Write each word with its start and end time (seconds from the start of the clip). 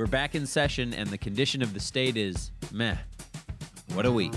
We're 0.00 0.06
back 0.06 0.34
in 0.34 0.46
session, 0.46 0.94
and 0.94 1.10
the 1.10 1.18
condition 1.18 1.60
of 1.60 1.74
the 1.74 1.78
state 1.78 2.16
is 2.16 2.52
meh. 2.72 2.96
What 3.92 4.06
a 4.06 4.10
week. 4.10 4.32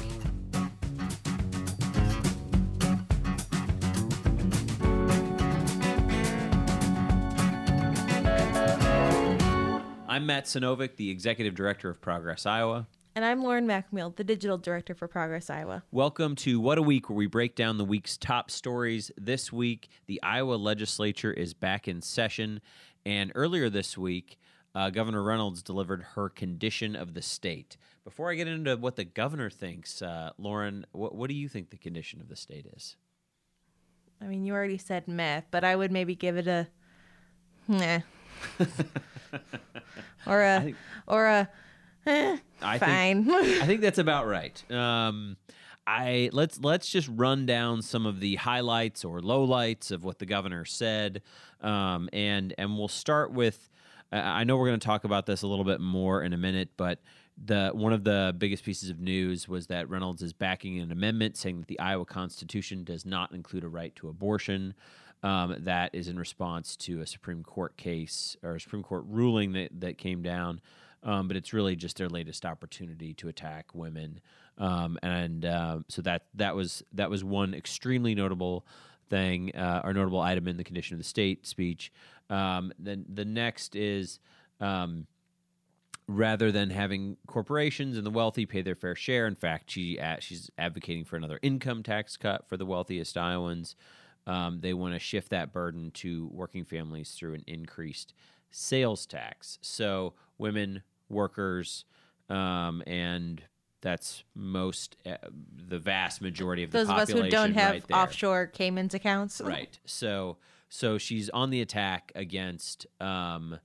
I'm 10.06 10.26
Matt 10.26 10.48
Sinovic, 10.48 10.98
the 10.98 11.10
Executive 11.10 11.56
Director 11.56 11.90
of 11.90 12.02
Progress 12.02 12.46
Iowa. 12.46 12.86
And 13.16 13.24
I'm 13.24 13.42
Lauren 13.42 13.66
McMill, 13.66 14.14
the 14.18 14.26
Digital 14.26 14.58
Director 14.58 14.94
for 14.94 15.08
Progress 15.08 15.50
Iowa. 15.50 15.84
Welcome 15.92 16.36
to 16.38 16.60
What 16.60 16.78
a 16.78 16.82
Week, 16.82 17.10
where 17.10 17.16
we 17.16 17.28
break 17.28 17.56
down 17.56 17.78
the 17.78 17.86
week's 17.86 18.18
top 18.18 18.52
stories. 18.52 19.12
This 19.16 19.54
week, 19.54 19.88
the 20.08 20.22
Iowa 20.24 20.56
legislature 20.56 21.32
is 21.32 21.54
back 21.54 21.88
in 21.88 22.02
session. 22.02 22.60
And 23.06 23.32
earlier 23.34 23.70
this 23.70 23.98
week, 23.98 24.38
uh, 24.76 24.90
Governor 24.90 25.24
Reynolds 25.24 25.62
delivered 25.62 26.04
her 26.16 26.30
condition 26.30 26.96
of 26.96 27.14
the 27.14 27.22
state. 27.22 27.78
Before 28.04 28.32
I 28.32 28.36
get 28.36 28.48
into 28.48 28.76
what 28.76 28.96
the 28.96 29.06
governor 29.06 29.50
thinks, 29.50 30.02
uh, 30.02 30.32
Lauren, 30.38 30.86
what, 30.92 31.16
what 31.16 31.30
do 31.30 31.36
you 31.36 31.48
think 31.48 31.70
the 31.70 31.78
condition 31.78 32.20
of 32.20 32.28
the 32.28 32.36
state 32.36 32.66
is? 32.76 32.96
I 34.22 34.26
mean, 34.26 34.46
you 34.46 34.54
already 34.54 34.78
said 34.78 35.08
meh, 35.08 35.42
but 35.52 35.64
I 35.64 35.76
would 35.76 35.92
maybe 35.92 36.16
give 36.16 36.38
it 36.38 36.48
a 36.48 36.68
meh. 37.68 38.02
or 40.28 40.44
a 40.44 40.62
think- 40.62 40.78
or 41.08 41.28
a 41.28 41.50
eh, 42.06 42.38
I 42.62 42.78
fine. 42.80 43.26
Think, 43.26 43.62
I 43.62 43.66
think 43.66 43.82
that's 43.82 43.98
about 44.00 44.28
right. 44.28 44.72
Um, 44.72 45.38
I 45.86 46.30
let's 46.32 46.60
let's 46.62 46.90
just 46.90 47.10
run 47.12 47.46
down 47.46 47.82
some 47.82 48.06
of 48.06 48.20
the 48.22 48.36
highlights 48.36 49.04
or 49.04 49.20
lowlights 49.20 49.92
of 49.92 50.04
what 50.04 50.20
the 50.20 50.26
governor 50.26 50.66
said, 50.66 51.22
um, 51.62 52.10
and 52.14 52.54
and 52.58 52.78
we'll 52.78 52.88
start 52.88 53.32
with. 53.32 53.70
I 54.14 54.44
know 54.44 54.58
we're 54.58 54.68
going 54.68 54.80
to 54.80 54.86
talk 54.86 55.04
about 55.04 55.26
this 55.26 55.42
a 55.42 55.48
little 55.48 55.66
bit 55.66 55.82
more 55.82 56.24
in 56.24 56.34
a 56.34 56.38
minute, 56.38 56.70
but 56.78 57.00
the 57.44 57.72
one 57.74 57.94
of 57.94 58.04
the 58.04 58.36
biggest 58.38 58.64
pieces 58.64 58.90
of 58.90 59.00
news 59.00 59.48
was 59.48 59.68
that 59.68 59.90
Reynolds 59.90 60.22
is 60.22 60.34
backing 60.34 60.80
an 60.80 60.92
amendment 60.92 61.36
saying 61.36 61.60
that 61.60 61.68
the 61.68 61.80
Iowa 61.80 62.06
Constitution 62.06 62.84
does 62.84 63.06
not 63.06 63.32
include 63.32 63.64
a 63.64 63.68
right 63.68 63.96
to 63.98 64.10
abortion. 64.10 64.76
Um, 65.24 65.56
that 65.60 65.96
is 65.96 66.10
in 66.10 66.20
response 66.20 66.76
to 66.78 67.00
a 67.00 67.08
Supreme 67.08 67.44
Court 67.44 67.78
case 67.78 68.36
or 68.44 68.56
a 68.56 68.60
Supreme 68.60 68.84
Court 68.84 69.06
ruling 69.08 69.54
that, 69.54 69.80
that 69.80 69.98
came 69.98 70.22
down. 70.22 70.60
Um, 71.02 71.30
but 71.30 71.38
it's 71.38 71.54
really 71.54 71.76
just 71.78 71.98
their 71.98 72.10
latest 72.10 72.46
opportunity 72.46 73.14
to 73.16 73.30
attack 73.30 73.74
women, 73.74 74.22
um, 74.58 74.98
and 75.04 75.44
uh, 75.44 75.80
so 75.90 76.02
that 76.04 76.26
that 76.36 76.56
was 76.56 76.82
that 76.94 77.10
was 77.10 77.26
one 77.26 77.54
extremely 77.54 78.16
notable 78.16 78.66
thing 79.10 79.56
uh, 79.56 79.82
or 79.84 79.94
notable 79.94 80.22
item 80.22 80.48
in 80.48 80.58
the 80.58 80.64
condition 80.64 80.96
of 80.96 81.00
the 81.00 81.04
state 81.04 81.46
speech. 81.46 81.92
Um, 82.30 82.74
then 82.80 83.06
the 83.08 83.26
next 83.26 83.76
is. 83.76 84.20
Um, 84.60 85.08
rather 86.08 86.52
than 86.52 86.70
having 86.70 87.16
corporations 87.28 87.96
and 87.96 88.06
the 88.06 88.12
wealthy 88.12 88.46
pay 88.46 88.62
their 88.62 88.76
fair 88.76 88.94
share. 88.94 89.26
In 89.26 89.36
fact, 89.36 89.72
she 89.72 89.98
she's 90.20 90.52
advocating 90.58 91.06
for 91.06 91.16
another 91.16 91.40
income 91.42 91.82
tax 91.82 92.18
cut 92.18 92.48
for 92.48 92.58
the 92.58 92.66
wealthiest 92.66 93.18
Iowans. 93.18 93.76
Um, 94.26 94.60
they 94.62 94.74
want 94.74 94.94
to 94.94 95.00
shift 95.00 95.30
that 95.30 95.52
burden 95.52 95.92
to 95.92 96.30
working 96.32 96.64
families 96.64 97.12
through 97.12 97.34
an 97.36 97.44
increased 97.48 98.14
sales 98.52 99.06
tax. 99.06 99.60
So 99.62 100.14
women, 100.38 100.84
workers, 101.10 101.86
um, 102.30 102.84
and 102.88 103.42
that's 103.82 104.24
most 104.34 104.96
uh, 105.06 105.18
the 105.68 105.80
vast 105.80 106.22
majority 106.22 106.64
of 106.64 106.72
the 106.72 106.80
Those 106.80 106.90
of 106.90 106.98
us 106.98 107.10
who 107.12 107.30
don't 107.30 107.54
have 107.54 107.74
right 107.74 107.92
offshore 107.92 108.48
Cayman's 108.48 108.94
accounts. 108.94 109.42
Right. 109.44 109.78
So 109.86 110.38
so 110.74 110.98
she's 110.98 111.30
on 111.30 111.52
the 111.52 111.62
attack 111.62 112.12
against 112.16 112.88
um, 113.00 113.60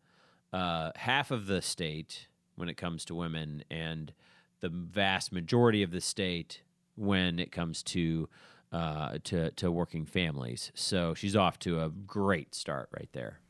uh, 0.53 0.91
half 0.95 1.31
of 1.31 1.47
the 1.47 1.63
state 1.63 2.29
when 2.55 2.69
it 2.69 2.77
comes 2.77 3.07
to 3.07 3.15
women, 3.15 3.65
and 3.71 4.13
the 4.61 4.69
vast 4.69 5.33
majority 5.33 5.83
of 5.83 5.91
the 5.91 6.03
state 6.03 6.61
when 6.97 7.39
it 7.39 7.51
comes 7.51 7.83
to 7.85 8.29
uh, 8.73 9.17
to 9.25 9.51
to 9.53 9.73
working 9.73 10.05
families. 10.05 10.71
So 10.75 11.15
she's 11.15 11.35
off 11.35 11.59
to 11.61 11.81
a 11.81 11.89
great 11.89 12.55
start 12.55 12.91
right 12.93 13.09
there. 13.15 13.41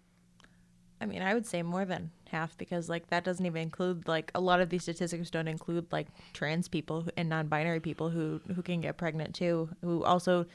I 1.00 1.06
mean, 1.06 1.22
I 1.22 1.34
would 1.34 1.46
say 1.46 1.62
more 1.62 1.84
than 1.84 2.12
half 2.28 2.56
because 2.58 2.88
like 2.88 3.08
that 3.08 3.24
doesn't 3.24 3.44
even 3.44 3.62
include 3.62 4.06
like 4.06 4.30
a 4.36 4.40
lot 4.40 4.60
of 4.60 4.68
these 4.68 4.82
statistics 4.84 5.30
don't 5.30 5.48
include 5.48 5.86
like 5.90 6.06
trans 6.32 6.68
people 6.68 7.08
and 7.16 7.28
non-binary 7.28 7.80
people 7.80 8.10
who 8.10 8.40
who 8.54 8.62
can 8.62 8.80
get 8.80 8.98
pregnant 8.98 9.34
too, 9.34 9.68
who 9.82 10.04
also 10.04 10.46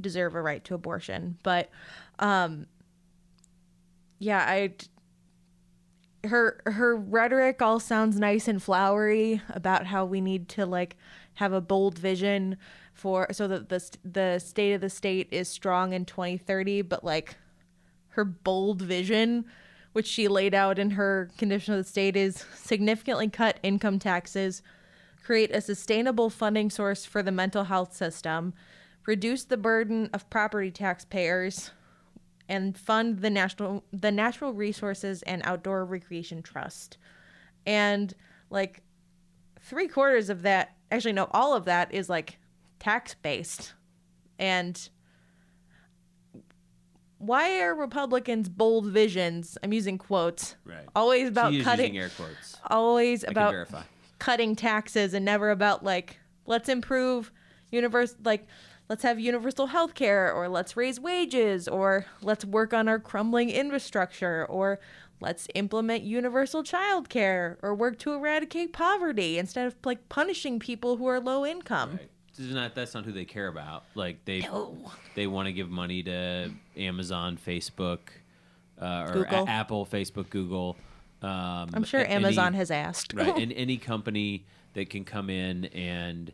deserve 0.00 0.34
a 0.34 0.42
right 0.42 0.64
to 0.64 0.74
abortion. 0.74 1.38
But 1.42 1.70
um 2.18 2.66
yeah, 4.18 4.44
I 4.46 4.74
her 6.26 6.60
her 6.66 6.96
rhetoric 6.96 7.60
all 7.60 7.80
sounds 7.80 8.18
nice 8.18 8.48
and 8.48 8.62
flowery 8.62 9.42
about 9.48 9.86
how 9.86 10.04
we 10.04 10.20
need 10.20 10.48
to 10.50 10.66
like 10.66 10.96
have 11.34 11.52
a 11.52 11.60
bold 11.60 11.98
vision 11.98 12.56
for 12.92 13.26
so 13.32 13.48
that 13.48 13.68
the 13.68 13.90
the 14.04 14.38
state 14.38 14.72
of 14.72 14.80
the 14.80 14.90
state 14.90 15.28
is 15.30 15.48
strong 15.48 15.92
in 15.92 16.04
2030 16.04 16.82
but 16.82 17.04
like 17.04 17.36
her 18.10 18.24
bold 18.24 18.80
vision 18.80 19.44
which 19.92 20.06
she 20.06 20.26
laid 20.28 20.54
out 20.54 20.78
in 20.78 20.90
her 20.90 21.30
condition 21.38 21.74
of 21.74 21.78
the 21.78 21.88
state 21.88 22.16
is 22.16 22.44
significantly 22.54 23.28
cut 23.28 23.58
income 23.62 23.98
taxes 23.98 24.62
create 25.24 25.50
a 25.50 25.60
sustainable 25.60 26.30
funding 26.30 26.70
source 26.70 27.04
for 27.04 27.22
the 27.22 27.32
mental 27.32 27.64
health 27.64 27.94
system 27.94 28.54
reduce 29.06 29.44
the 29.44 29.56
burden 29.56 30.08
of 30.12 30.28
property 30.30 30.70
taxpayers 30.70 31.70
and 32.48 32.76
fund 32.76 33.20
the 33.20 33.30
national 33.30 33.84
the 33.92 34.12
natural 34.12 34.52
resources 34.52 35.22
and 35.22 35.40
outdoor 35.44 35.84
recreation 35.84 36.42
trust 36.42 36.98
and 37.66 38.14
like 38.50 38.82
three 39.60 39.88
quarters 39.88 40.28
of 40.28 40.42
that 40.42 40.74
actually 40.90 41.12
no 41.12 41.28
all 41.32 41.54
of 41.54 41.64
that 41.64 41.92
is 41.92 42.08
like 42.08 42.38
tax 42.78 43.14
based 43.22 43.72
and 44.38 44.88
why 47.18 47.60
are 47.60 47.74
republicans 47.74 48.48
bold 48.48 48.86
visions 48.86 49.56
i'm 49.62 49.72
using 49.72 49.96
quotes 49.98 50.56
Right. 50.64 50.84
always 50.94 51.28
about 51.28 51.52
she 51.52 51.62
cutting 51.62 51.96
air 51.96 52.10
quotes. 52.10 52.56
always 52.70 53.24
I 53.24 53.28
about 53.30 53.52
cutting 54.18 54.54
taxes 54.56 55.14
and 55.14 55.24
never 55.24 55.50
about 55.50 55.82
like 55.84 56.18
let's 56.46 56.68
improve 56.68 57.32
universe 57.70 58.14
like 58.24 58.46
let's 58.88 59.02
have 59.02 59.18
universal 59.18 59.68
health 59.68 59.94
care 59.94 60.32
or 60.32 60.48
let's 60.48 60.76
raise 60.76 61.00
wages 61.00 61.66
or 61.68 62.06
let's 62.22 62.44
work 62.44 62.72
on 62.74 62.88
our 62.88 62.98
crumbling 62.98 63.50
infrastructure 63.50 64.44
or 64.46 64.78
let's 65.20 65.48
implement 65.54 66.02
universal 66.04 66.62
child 66.62 67.08
care 67.08 67.58
or 67.62 67.74
work 67.74 67.98
to 67.98 68.12
eradicate 68.12 68.72
poverty 68.72 69.38
instead 69.38 69.66
of 69.66 69.74
like 69.84 70.08
punishing 70.08 70.58
people 70.58 70.96
who 70.96 71.06
are 71.06 71.20
low 71.20 71.44
income 71.46 71.92
Right. 71.92 72.10
This 72.36 72.46
is 72.46 72.54
not, 72.56 72.74
that's 72.74 72.94
not 72.94 73.04
who 73.04 73.12
they 73.12 73.24
care 73.24 73.46
about. 73.46 73.84
Like 73.94 74.24
they 74.24 74.40
No. 74.40 74.76
they 75.14 75.28
want 75.28 75.46
to 75.46 75.52
give 75.52 75.70
money 75.70 76.02
to 76.02 76.50
Amazon, 76.76 77.38
Facebook, 77.38 78.00
uh, 78.82 79.08
or. 79.14 79.22
A- 79.22 79.48
Apple, 79.48 79.86
Facebook, 79.86 80.30
Google. 80.30 80.76
Um, 81.22 81.70
i'm 81.74 81.84
sure 81.84 82.00
a- 82.00 82.04
any- 82.04 82.24
amazon 82.24 82.52
has 82.54 82.72
asked 82.72 83.14
right, 83.14 83.34
and 83.38 83.52
any 83.52 83.76
company 83.78 84.44
that 84.74 84.90
can 84.90 85.04
come 85.04 85.30
in 85.30 85.66
and 85.66 86.32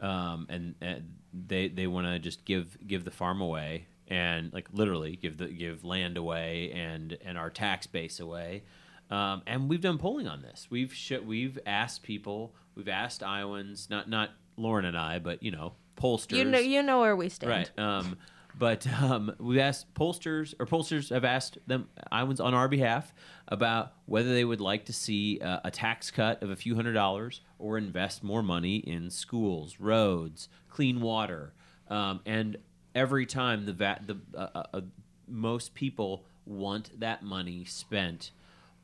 um, 0.00 0.46
and, 0.48 0.74
and 0.80 1.14
they 1.32 1.68
they 1.68 1.86
want 1.86 2.06
to 2.06 2.18
just 2.18 2.44
give 2.44 2.76
give 2.86 3.04
the 3.04 3.10
farm 3.10 3.40
away 3.40 3.86
and 4.08 4.52
like 4.52 4.68
literally 4.72 5.16
give 5.16 5.38
the 5.38 5.46
give 5.46 5.84
land 5.84 6.16
away 6.16 6.72
and 6.72 7.16
and 7.24 7.38
our 7.38 7.50
tax 7.50 7.86
base 7.86 8.20
away. 8.20 8.64
Um, 9.10 9.42
and 9.46 9.68
we've 9.68 9.80
done 9.80 9.98
polling 9.98 10.28
on 10.28 10.42
this. 10.42 10.68
We've 10.70 10.92
sh- 10.92 11.12
we've 11.24 11.58
asked 11.66 12.02
people, 12.02 12.54
we've 12.74 12.88
asked 12.88 13.22
Iowans, 13.22 13.88
not 13.90 14.08
not 14.08 14.30
Lauren 14.56 14.84
and 14.84 14.96
I, 14.96 15.18
but 15.18 15.42
you 15.42 15.50
know 15.50 15.74
pollsters. 15.96 16.36
you 16.36 16.44
know 16.44 16.58
you 16.58 16.82
know 16.82 17.00
where 17.00 17.16
we 17.16 17.28
stand 17.28 17.50
Right. 17.50 17.78
Um, 17.78 18.18
but 18.58 18.86
um, 19.00 19.34
we've 19.38 19.58
asked 19.58 19.92
pollsters, 19.94 20.54
or 20.58 20.66
pollsters 20.66 21.10
have 21.10 21.24
asked 21.24 21.58
them, 21.66 21.88
Iowans 22.10 22.40
on 22.40 22.54
our 22.54 22.68
behalf, 22.68 23.12
about 23.48 23.92
whether 24.06 24.32
they 24.32 24.44
would 24.44 24.60
like 24.60 24.86
to 24.86 24.92
see 24.92 25.40
uh, 25.40 25.60
a 25.64 25.70
tax 25.70 26.10
cut 26.10 26.42
of 26.42 26.50
a 26.50 26.56
few 26.56 26.74
hundred 26.74 26.92
dollars 26.92 27.40
or 27.58 27.78
invest 27.78 28.22
more 28.22 28.42
money 28.42 28.76
in 28.76 29.10
schools, 29.10 29.76
roads, 29.78 30.48
clean 30.68 31.00
water. 31.00 31.52
Um, 31.88 32.20
and 32.26 32.56
every 32.94 33.26
time 33.26 33.66
the, 33.66 33.72
va- 33.72 34.00
the 34.04 34.16
uh, 34.36 34.48
uh, 34.54 34.62
uh, 34.74 34.80
most 35.28 35.74
people 35.74 36.24
want 36.46 36.98
that 37.00 37.22
money 37.22 37.64
spent 37.64 38.30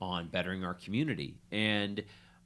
on 0.00 0.28
bettering 0.28 0.64
our 0.64 0.74
community. 0.74 1.34
And 1.50 2.02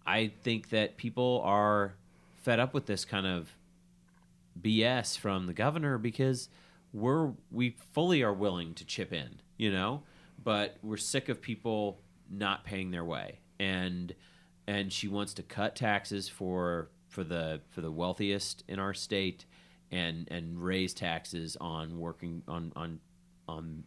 I 0.06 0.32
think 0.42 0.70
that 0.70 0.96
people 0.96 1.42
are 1.44 1.94
fed 2.42 2.60
up 2.60 2.72
with 2.72 2.86
this 2.86 3.04
kind 3.04 3.26
of 3.26 3.50
BS 4.60 5.18
from 5.18 5.46
the 5.46 5.52
governor 5.52 5.98
because 5.98 6.48
we're 6.92 7.32
we 7.50 7.76
fully 7.92 8.22
are 8.22 8.32
willing 8.32 8.74
to 8.74 8.84
chip 8.84 9.12
in, 9.12 9.40
you 9.56 9.72
know, 9.72 10.02
but 10.42 10.76
we're 10.82 10.96
sick 10.96 11.28
of 11.28 11.40
people 11.40 12.00
not 12.30 12.64
paying 12.64 12.90
their 12.90 13.04
way. 13.04 13.40
And 13.58 14.14
and 14.66 14.92
she 14.92 15.08
wants 15.08 15.34
to 15.34 15.42
cut 15.42 15.76
taxes 15.76 16.28
for 16.28 16.90
for 17.08 17.24
the 17.24 17.60
for 17.70 17.80
the 17.80 17.90
wealthiest 17.90 18.64
in 18.68 18.78
our 18.78 18.94
state 18.94 19.44
and 19.90 20.28
and 20.30 20.62
raise 20.62 20.94
taxes 20.94 21.56
on 21.60 21.98
working 21.98 22.42
on 22.48 22.72
on 22.76 23.00
on 23.48 23.84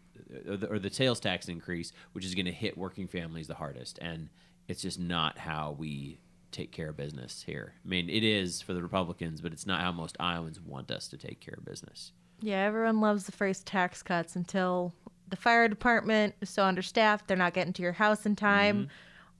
or 0.48 0.58
the, 0.58 0.68
or 0.68 0.80
the 0.80 0.92
sales 0.92 1.20
tax 1.20 1.48
increase, 1.48 1.94
which 2.12 2.26
is 2.26 2.36
going 2.36 2.46
to 2.46 2.52
hit 2.52 2.78
working 2.78 3.08
families 3.08 3.48
the 3.48 3.56
hardest. 3.56 3.98
And 4.02 4.30
it's 4.68 4.82
just 4.82 5.00
not 5.00 5.38
how 5.38 5.76
we 5.78 6.20
take 6.52 6.72
care 6.72 6.90
of 6.90 6.98
business 6.98 7.44
here. 7.46 7.74
I 7.84 7.88
mean, 7.88 8.10
it 8.10 8.24
is 8.24 8.62
for 8.62 8.74
the 8.74 8.84
Republicans, 8.84 9.42
but 9.42 9.54
it's 9.54 9.66
not 9.66 9.82
how 9.82 9.92
most 9.92 10.18
Iowans 10.20 10.60
want 10.62 10.92
us 10.92 11.08
to 11.10 11.18
take 11.18 11.40
care 11.40 11.56
of 11.58 11.66
business. 11.66 12.12
Yeah, 12.44 12.60
everyone 12.64 13.00
loves 13.00 13.26
the 13.26 13.32
first 13.32 13.66
tax 13.66 14.04
cuts 14.04 14.36
until 14.36 14.94
the 15.30 15.36
fire 15.38 15.68
department 15.70 16.36
is 16.42 16.50
so 16.50 16.64
understaffed 16.64 17.28
they're 17.28 17.38
not 17.38 17.54
getting 17.54 17.72
to 17.74 17.82
your 17.82 17.94
house 17.94 18.26
in 18.26 18.36
time, 18.36 18.90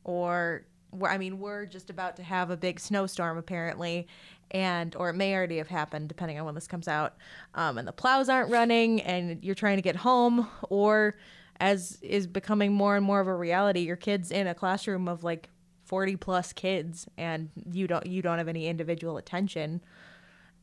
or 0.06 0.64
we're- 0.92 1.14
I 1.14 1.18
mean, 1.18 1.40
we're 1.40 1.66
just 1.66 1.90
about 1.90 2.16
to 2.16 2.24
have 2.24 2.50
a 2.50 2.56
big 2.58 2.80
snowstorm 2.80 3.38
apparently, 3.38 4.08
and 4.52 4.96
or 4.96 5.10
it 5.10 5.14
may 5.16 5.36
already 5.36 5.58
have 5.58 5.68
happened 5.68 6.08
depending 6.08 6.40
on 6.40 6.46
when 6.46 6.56
this 6.56 6.68
comes 6.68 6.88
out, 6.88 7.16
um, 7.56 7.78
and 7.78 7.86
the 7.88 7.92
plows 7.92 8.30
aren't 8.30 8.50
running, 8.52 9.02
and 9.02 9.44
you're 9.44 9.54
trying 9.56 9.76
to 9.78 9.82
get 9.82 9.98
home, 9.98 10.48
or 10.70 11.16
as 11.60 12.00
is 12.02 12.26
becoming 12.26 12.72
more 12.74 12.96
and 12.96 13.06
more 13.06 13.20
of 13.20 13.28
a 13.28 13.36
reality, 13.36 13.82
your 13.82 13.96
kids 13.98 14.32
in 14.32 14.48
a 14.48 14.56
classroom 14.56 15.08
of 15.10 15.24
like 15.24 15.50
40 15.84 16.16
plus 16.16 16.54
kids, 16.54 17.06
and 17.18 17.50
you 17.70 17.86
don't 17.86 18.06
you 18.06 18.22
don't 18.22 18.38
have 18.38 18.48
any 18.48 18.68
individual 18.68 19.18
attention, 19.18 19.82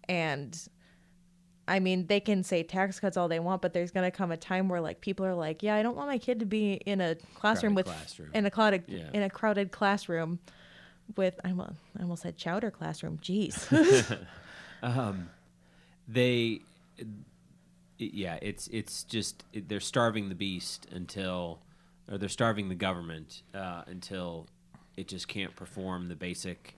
and 0.09 0.69
I 1.71 1.79
mean, 1.81 2.07
they 2.07 2.21
can 2.21 2.43
say 2.43 2.63
tax 2.63 2.99
cuts 3.01 3.17
all 3.17 3.29
they 3.29 3.39
want, 3.41 3.63
but 3.63 3.73
there's 3.73 3.91
going 3.91 4.11
to 4.11 4.17
come 4.17 4.31
a 4.33 4.37
time 4.37 4.69
where 4.69 4.81
like 4.81 5.01
people 5.01 5.25
are 5.25 5.35
like, 5.35 5.63
"Yeah, 5.63 5.77
I 5.77 5.83
don't 5.83 5.97
want 5.97 6.09
my 6.09 6.19
kid 6.19 6.41
to 6.41 6.47
be 6.47 6.75
in 6.75 7.01
a 7.01 7.15
classroom 7.35 7.75
Crowded 7.75 7.77
with 7.77 7.87
classroom. 7.97 8.31
in 8.35 8.47
a 8.47 8.51
crowded 8.51 8.85
Yeah. 8.89 9.09
in 9.13 9.23
a 9.23 9.31
crowded 9.31 9.71
classroom 9.71 10.41
with 11.17 11.39
I 11.45 11.49
almo- 11.51 11.75
I 11.99 12.03
almost 12.03 12.23
said 12.23 12.37
chowder 12.37 12.71
classroom. 12.71 13.19
Jeez. 13.23 13.57
they 16.09 16.61
yeah 17.99 18.39
it's 18.43 18.67
it's 18.69 19.05
just 19.05 19.45
it, 19.53 19.69
they're 19.69 19.81
starving 19.81 20.29
the 20.29 20.35
beast 20.35 20.87
until 20.91 21.61
or 22.11 22.19
they're 22.19 22.29
starving 22.29 22.69
the 22.69 22.75
government 22.75 23.43
uh, 23.55 23.83
until 23.87 24.47
it 24.97 25.07
just 25.07 25.29
can't 25.29 25.55
perform 25.55 26.09
the 26.09 26.17
basic 26.17 26.75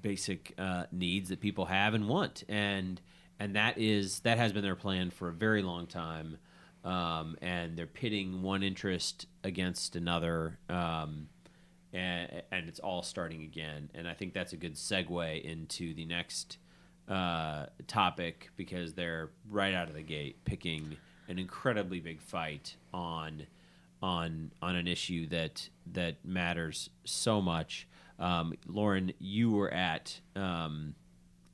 basic 0.00 0.54
uh, 0.58 0.84
needs 0.92 1.28
that 1.28 1.40
people 1.40 1.66
have 1.66 1.94
and 1.94 2.08
want 2.08 2.44
and 2.48 3.00
and 3.44 3.56
that 3.56 3.76
is 3.76 4.20
that 4.20 4.38
has 4.38 4.52
been 4.52 4.62
their 4.62 4.74
plan 4.74 5.10
for 5.10 5.28
a 5.28 5.32
very 5.32 5.62
long 5.62 5.86
time 5.86 6.38
um, 6.82 7.36
and 7.42 7.76
they're 7.76 7.86
pitting 7.86 8.42
one 8.42 8.62
interest 8.62 9.26
against 9.42 9.96
another 9.96 10.58
um, 10.70 11.28
and, 11.92 12.42
and 12.50 12.68
it's 12.68 12.80
all 12.80 13.02
starting 13.02 13.42
again 13.42 13.90
and 13.94 14.08
i 14.08 14.14
think 14.14 14.32
that's 14.32 14.54
a 14.54 14.56
good 14.56 14.74
segue 14.74 15.42
into 15.42 15.92
the 15.94 16.06
next 16.06 16.56
uh, 17.08 17.66
topic 17.86 18.48
because 18.56 18.94
they're 18.94 19.28
right 19.50 19.74
out 19.74 19.88
of 19.88 19.94
the 19.94 20.02
gate 20.02 20.42
picking 20.46 20.96
an 21.28 21.38
incredibly 21.38 22.00
big 22.00 22.20
fight 22.22 22.76
on 22.94 23.46
on 24.02 24.52
on 24.62 24.74
an 24.74 24.86
issue 24.86 25.26
that 25.28 25.68
that 25.92 26.16
matters 26.24 26.90
so 27.04 27.40
much. 27.40 27.86
Um, 28.18 28.54
Lauren, 28.66 29.12
you 29.18 29.50
were 29.50 29.72
at 29.72 30.20
um, 30.34 30.94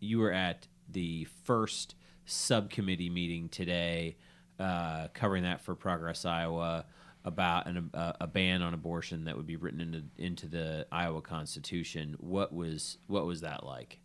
you 0.01 0.19
were 0.19 0.33
at 0.33 0.67
the 0.93 1.27
first 1.45 1.95
subcommittee 2.25 3.11
meeting 3.11 3.49
today, 3.49 4.17
uh, 4.59 5.09
covering 5.15 5.43
that 5.45 5.61
for 5.61 5.75
Progress 5.75 6.25
Iowa 6.25 6.85
about 7.25 7.67
an, 7.67 7.91
a, 7.93 8.15
a 8.23 8.27
ban 8.27 8.63
on 8.63 8.73
abortion 8.73 9.25
that 9.25 9.37
would 9.37 9.47
be 9.47 9.57
written 9.57 9.81
into 9.81 10.03
into 10.17 10.47
the 10.49 10.87
Iowa 10.91 11.21
Constitution. 11.23 12.17
What 12.19 12.53
was 12.55 12.99
what 13.07 13.27
was 13.27 13.41
that 13.43 13.65
like? 13.65 14.01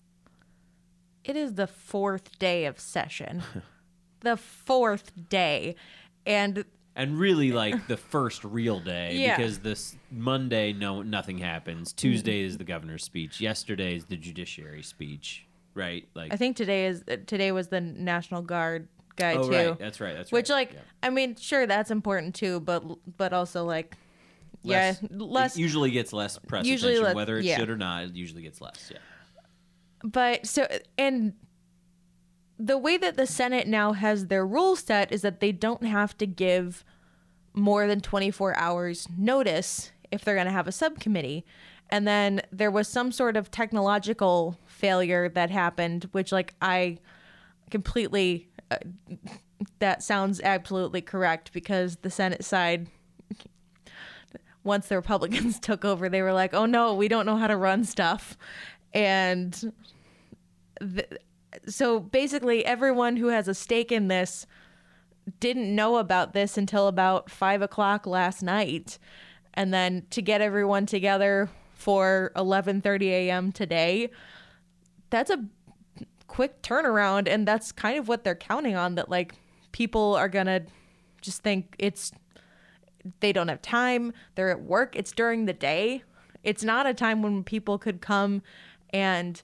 it 1.26 1.36
is 1.36 1.56
the 1.56 1.68
fourth 1.68 2.38
day 2.38 2.66
of 2.66 2.80
session. 2.80 3.44
the 4.22 4.38
fourth 4.38 5.12
day. 5.30 5.76
And 6.26 6.66
and 6.96 7.20
really 7.20 7.52
like 7.52 7.88
the 7.88 7.98
first 7.98 8.44
real 8.44 8.80
day 8.80 9.16
Yeah. 9.18 9.36
because 9.36 9.60
this 9.60 9.96
Monday 10.12 10.72
no 10.72 11.02
nothing 11.02 11.40
happens. 11.40 11.92
Tuesday 11.94 12.42
is 12.42 12.58
the 12.58 12.64
governor's 12.64 13.04
speech. 13.04 13.42
Yesterday 13.42 13.96
is 13.96 14.06
the 14.06 14.18
judiciary 14.18 14.84
speech. 14.84 15.44
Right? 15.75 16.07
Like 16.16 16.33
I 16.33 16.38
think 16.38 16.56
today 16.56 16.88
is 16.88 17.04
uh, 17.07 17.18
today 17.27 17.51
was 17.51 17.68
the 17.68 17.81
National 17.81 18.42
Guard 18.42 18.88
guy 19.18 19.36
oh 19.36 19.44
too. 19.50 19.56
right, 19.56 19.80
that's 19.80 20.01
right, 20.01 20.16
that's 20.16 20.31
right. 20.31 20.38
Which 20.39 20.50
like 20.50 20.74
Yeah. 20.74 20.80
I 21.04 21.10
mean, 21.10 21.36
sure 21.36 21.68
that's 21.68 21.92
important 21.92 22.33
too, 22.33 22.60
but 22.62 22.83
but 23.18 23.33
also 23.33 23.63
like 23.66 23.95
Less- 24.63 25.00
yeah, 25.01 25.07
less 25.12 25.56
it 25.56 25.60
usually 25.60 25.92
gets 25.92 26.12
less 26.12 26.39
press 26.39 26.66
Usually 26.66 26.94
attention, 26.94 27.06
less- 27.06 27.16
whether 27.16 27.38
it 27.38 27.45
yeah. 27.45 27.57
should 27.57 27.69
or 27.69 27.77
not. 27.77 28.06
It 28.06 28.16
usually 28.16 28.42
gets 28.42 28.62
less. 28.62 28.89
Yeah. 28.92 28.98
But 30.04 30.48
so 30.48 30.68
and 30.98 31.33
the 32.57 32.77
way 32.77 32.98
that 32.98 33.18
the 33.18 33.27
Senate 33.27 33.68
now 33.68 33.94
has 33.94 34.27
their 34.27 34.45
rules 34.48 34.80
set 34.80 35.12
is 35.12 35.22
that 35.24 35.39
they 35.39 35.51
don't 35.51 35.83
have 35.83 36.18
to 36.18 36.25
give 36.25 36.83
more 37.54 37.86
than 37.88 38.00
24 38.01 38.56
hours 38.57 39.07
notice 39.18 39.92
if 40.12 40.24
they're 40.24 40.36
going 40.36 40.48
to 40.48 40.54
have 40.54 40.68
a 40.68 40.72
subcommittee. 40.72 41.45
And 41.90 42.08
then 42.08 42.42
there 42.52 42.72
was 42.72 42.88
some 42.88 43.12
sort 43.12 43.38
of 43.38 43.52
technological 43.52 44.58
failure 44.66 45.30
that 45.30 45.52
happened, 45.52 46.10
which 46.12 46.32
like 46.32 46.54
I 46.62 46.98
completely 47.70 48.50
uh, 48.72 48.78
that 49.80 50.04
sounds 50.04 50.42
absolutely 50.42 51.02
correct 51.02 51.54
because 51.54 51.98
the 51.98 52.10
Senate 52.10 52.44
side 52.44 52.88
once 54.64 54.88
the 54.88 54.96
Republicans 54.96 55.60
took 55.62 55.86
over, 55.86 56.10
they 56.10 56.22
were 56.22 56.34
like, 56.34 56.54
"Oh 56.54 56.66
no, 56.66 56.94
we 56.94 57.08
don't 57.08 57.26
know 57.26 57.38
how 57.38 57.48
to 57.48 57.56
run 57.56 57.84
stuff," 57.86 58.38
and 58.94 59.74
th- 60.82 61.14
so 61.68 62.00
basically, 62.00 62.66
everyone 62.66 63.18
who 63.18 63.28
has 63.28 63.48
a 63.48 63.54
stake 63.54 63.92
in 63.92 64.08
this 64.08 64.46
didn't 65.40 65.74
know 65.74 65.98
about 65.98 66.34
this 66.34 66.58
until 66.58 66.88
about 66.88 67.30
five 67.30 67.62
o'clock 67.62 68.06
last 68.06 68.44
night, 68.44 68.98
and 69.54 69.74
then 69.74 70.06
to 70.10 70.22
get 70.22 70.42
everyone 70.42 70.86
together 70.86 71.50
for 71.75 72.31
eleven 72.36 72.81
thirty 72.81 73.12
a.m. 73.13 73.51
today, 73.51 74.10
that's 75.12 75.30
a 75.30 75.45
quick 76.27 76.62
turnaround, 76.63 77.27
and 77.27 77.48
that's 77.48 77.72
kind 77.72 78.00
of 78.00 78.07
what 78.07 78.24
they're 78.24 78.33
counting 78.36 78.75
on. 78.75 78.95
That 78.95 79.10
like 79.10 79.36
people 79.72 80.16
are 80.16 80.30
gonna 80.30 80.62
just 81.22 81.44
think 81.44 81.75
it's 81.77 82.12
they 83.19 83.31
don't 83.31 83.50
have 83.50 83.62
time 83.62 84.12
they're 84.33 84.50
at 84.50 84.62
work 84.63 84.95
it's 84.95 85.12
during 85.12 85.45
the 85.45 85.54
day 85.54 86.01
it's 86.44 86.63
not 86.63 86.88
a 86.88 86.94
time 86.94 87.22
when 87.22 87.44
people 87.44 87.77
could 87.77 88.01
come 88.01 88.42
and 88.92 89.44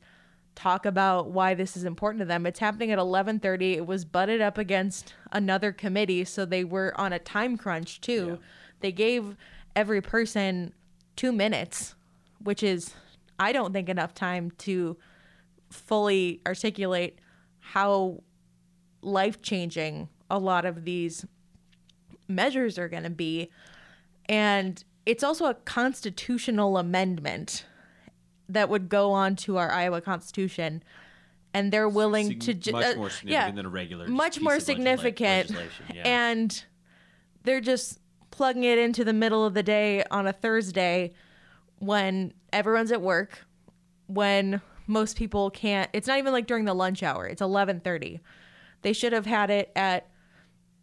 talk 0.55 0.83
about 0.85 1.29
why 1.29 1.53
this 1.53 1.77
is 1.77 1.83
important 1.83 2.19
to 2.19 2.25
them 2.25 2.45
it's 2.47 2.59
happening 2.59 2.91
at 2.91 2.97
11:30 2.97 3.75
it 3.75 3.85
was 3.85 4.03
butted 4.05 4.41
up 4.41 4.57
against 4.57 5.13
another 5.31 5.71
committee 5.71 6.23
so 6.23 6.43
they 6.45 6.63
were 6.63 6.91
on 6.99 7.13
a 7.13 7.19
time 7.19 7.55
crunch 7.57 8.01
too 8.01 8.27
Yeah. 8.29 8.35
they 8.79 8.91
gave 8.91 9.35
every 9.75 10.01
person 10.01 10.73
2 11.17 11.31
minutes 11.31 11.93
which 12.43 12.63
is 12.63 12.93
i 13.39 13.51
don't 13.51 13.73
think 13.73 13.89
enough 13.89 14.13
time 14.13 14.51
to 14.57 14.97
fully 15.69 16.41
articulate 16.45 17.19
how 17.59 18.21
life-changing 19.01 20.09
a 20.29 20.37
lot 20.37 20.65
of 20.65 20.85
these 20.85 21.25
measures 22.27 22.77
are 22.77 22.87
going 22.87 23.03
to 23.03 23.09
be. 23.09 23.49
And 24.27 24.83
it's 25.05 25.23
also 25.23 25.45
a 25.45 25.53
constitutional 25.53 26.77
amendment 26.77 27.65
that 28.49 28.69
would 28.69 28.89
go 28.89 29.11
on 29.11 29.35
to 29.37 29.57
our 29.57 29.71
Iowa 29.71 30.01
Constitution. 30.01 30.83
And 31.53 31.71
they're 31.71 31.89
willing 31.89 32.27
Sig- 32.27 32.39
to 32.41 32.53
ju- 32.53 32.71
much 32.71 32.85
uh, 32.85 32.97
more 32.97 33.09
significant 33.09 33.31
yeah, 33.31 33.51
than 33.51 33.65
a 33.65 33.69
regular 33.69 34.07
much 34.07 34.39
more 34.39 34.59
significant. 34.59 35.51
yeah. 35.93 36.01
And 36.05 36.63
they're 37.43 37.61
just 37.61 37.99
plugging 38.29 38.63
it 38.63 38.77
into 38.77 39.03
the 39.03 39.13
middle 39.13 39.45
of 39.45 39.53
the 39.53 39.63
day 39.63 40.03
on 40.11 40.27
a 40.27 40.33
Thursday 40.33 41.11
when 41.81 42.31
everyone's 42.53 42.91
at 42.91 43.01
work, 43.01 43.43
when 44.05 44.61
most 44.85 45.17
people 45.17 45.49
can't. 45.49 45.89
It's 45.93 46.07
not 46.07 46.19
even 46.19 46.31
like 46.31 46.45
during 46.45 46.65
the 46.65 46.75
lunch 46.75 47.01
hour. 47.01 47.25
It's 47.25 47.41
11:30. 47.41 48.19
They 48.83 48.93
should 48.93 49.13
have 49.13 49.25
had 49.25 49.49
it 49.49 49.71
at 49.75 50.07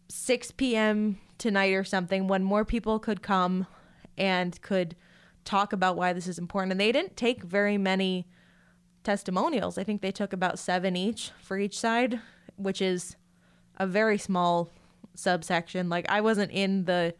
6 0.09 0.51
p.m. 0.51 1.17
tonight 1.37 1.73
or 1.73 1.83
something 1.83 2.27
when 2.27 2.43
more 2.43 2.65
people 2.65 2.99
could 2.99 3.21
come 3.21 3.65
and 4.17 4.61
could 4.61 4.95
talk 5.45 5.71
about 5.73 5.95
why 5.95 6.11
this 6.11 6.27
is 6.27 6.37
important. 6.37 6.71
And 6.71 6.81
they 6.81 6.91
didn't 6.91 7.15
take 7.15 7.43
very 7.43 7.77
many 7.77 8.27
testimonials. 9.03 9.77
I 9.77 9.83
think 9.83 10.01
they 10.01 10.11
took 10.11 10.33
about 10.33 10.59
seven 10.59 10.95
each 10.97 11.31
for 11.41 11.57
each 11.57 11.77
side, 11.77 12.19
which 12.57 12.81
is 12.81 13.15
a 13.77 13.87
very 13.87 14.17
small 14.17 14.69
subsection. 15.15 15.87
Like 15.87 16.09
I 16.09 16.19
wasn't 16.19 16.51
in 16.51 16.85
the 16.85 17.13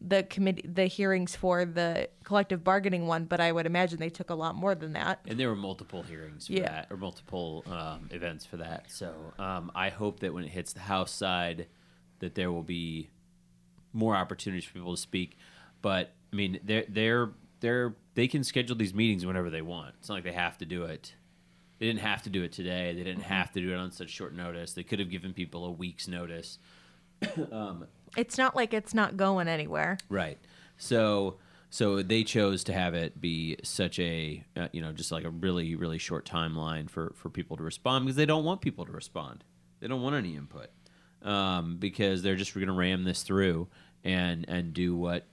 the 0.00 0.22
committee 0.22 0.62
the 0.66 0.84
hearings 0.86 1.34
for 1.34 1.64
the 1.64 2.08
collective 2.24 2.62
bargaining 2.62 3.06
one, 3.06 3.24
but 3.24 3.40
I 3.40 3.50
would 3.52 3.66
imagine 3.66 3.98
they 3.98 4.10
took 4.10 4.30
a 4.30 4.34
lot 4.34 4.54
more 4.54 4.74
than 4.74 4.92
that. 4.92 5.20
And 5.26 5.38
there 5.40 5.48
were 5.48 5.56
multiple 5.56 6.02
hearings 6.02 6.46
for 6.46 6.52
Yeah. 6.52 6.70
that, 6.70 6.86
or 6.90 6.96
multiple 6.96 7.64
um, 7.66 8.08
events 8.12 8.44
for 8.46 8.58
that. 8.58 8.90
So 8.90 9.12
um, 9.38 9.72
I 9.74 9.88
hope 9.88 10.20
that 10.20 10.32
when 10.32 10.44
it 10.44 10.50
hits 10.50 10.72
the 10.72 10.80
House 10.80 11.10
side, 11.10 11.66
that 12.20 12.34
there 12.34 12.52
will 12.52 12.62
be 12.62 13.10
more 13.92 14.14
opportunities 14.14 14.64
for 14.64 14.74
people 14.74 14.94
to 14.94 15.00
speak. 15.00 15.36
But 15.82 16.12
I 16.32 16.36
mean, 16.36 16.60
they're 16.62 16.84
they're 16.88 17.30
they're 17.60 17.96
they 18.14 18.28
can 18.28 18.44
schedule 18.44 18.76
these 18.76 18.94
meetings 18.94 19.26
whenever 19.26 19.50
they 19.50 19.62
want. 19.62 19.94
It's 19.98 20.08
not 20.08 20.16
like 20.16 20.24
they 20.24 20.32
have 20.32 20.58
to 20.58 20.64
do 20.64 20.84
it. 20.84 21.14
They 21.78 21.86
didn't 21.86 22.00
have 22.00 22.22
to 22.22 22.30
do 22.30 22.42
it 22.42 22.52
today. 22.52 22.92
They 22.94 23.04
didn't 23.04 23.22
have 23.22 23.52
to 23.52 23.60
do 23.60 23.72
it 23.72 23.76
on 23.76 23.90
such 23.92 24.10
short 24.10 24.34
notice. 24.34 24.72
They 24.72 24.82
could 24.82 24.98
have 24.98 25.10
given 25.10 25.32
people 25.32 25.64
a 25.64 25.70
week's 25.70 26.08
notice. 26.08 26.58
It's 28.16 28.38
not 28.38 28.56
like 28.56 28.72
it's 28.74 28.94
not 28.94 29.16
going 29.16 29.48
anywhere. 29.48 29.98
Right. 30.08 30.38
So 30.76 31.36
so 31.70 32.02
they 32.02 32.24
chose 32.24 32.64
to 32.64 32.72
have 32.72 32.94
it 32.94 33.20
be 33.20 33.56
such 33.62 33.98
a 33.98 34.44
uh, 34.56 34.68
you 34.72 34.80
know 34.80 34.92
just 34.92 35.12
like 35.12 35.24
a 35.24 35.30
really 35.30 35.74
really 35.74 35.98
short 35.98 36.28
timeline 36.28 36.88
for 36.88 37.12
for 37.14 37.28
people 37.28 37.56
to 37.56 37.62
respond 37.62 38.06
because 38.06 38.16
they 38.16 38.26
don't 38.26 38.44
want 38.44 38.60
people 38.60 38.86
to 38.86 38.92
respond. 38.92 39.44
They 39.80 39.88
don't 39.88 40.02
want 40.02 40.16
any 40.16 40.34
input 40.34 40.70
um, 41.22 41.76
because 41.78 42.22
they're 42.22 42.36
just 42.36 42.54
going 42.54 42.66
to 42.66 42.72
ram 42.72 43.04
this 43.04 43.22
through 43.22 43.68
and 44.04 44.48
and 44.48 44.72
do 44.72 44.96
what 44.96 45.26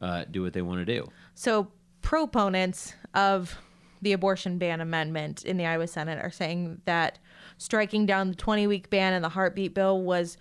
uh, 0.00 0.24
do 0.30 0.42
what 0.42 0.52
they 0.52 0.62
want 0.62 0.80
to 0.80 0.84
do. 0.84 1.06
So 1.34 1.68
proponents 2.00 2.94
of 3.14 3.56
the 4.00 4.12
abortion 4.12 4.58
ban 4.58 4.80
amendment 4.80 5.44
in 5.44 5.56
the 5.56 5.66
Iowa 5.66 5.86
Senate 5.86 6.18
are 6.22 6.30
saying 6.30 6.80
that 6.86 7.18
striking 7.56 8.04
down 8.04 8.28
the 8.28 8.34
20 8.34 8.66
week 8.66 8.90
ban 8.90 9.12
and 9.12 9.24
the 9.24 9.28
heartbeat 9.28 9.74
bill 9.74 10.02
was 10.02 10.36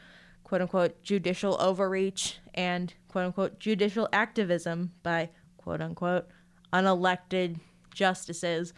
quote 0.52 0.62
unquote 0.62 1.02
judicial 1.02 1.56
overreach 1.62 2.40
and 2.54 2.94
quote 3.08 3.24
unquote 3.24 3.58
judicial 3.58 4.10
activism 4.12 4.92
by 5.02 5.30
quote 5.56 5.80
unquote 5.80 6.28
unelected 6.74 7.58
justices, 7.94 8.74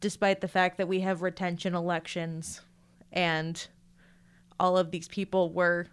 despite 0.00 0.42
the 0.42 0.46
fact 0.46 0.76
that 0.76 0.86
we 0.86 1.00
have 1.00 1.22
retention 1.22 1.74
elections 1.74 2.60
and 3.10 3.68
all 4.60 4.76
of 4.76 4.90
these 4.90 5.08
people 5.08 5.50
were 5.50 5.86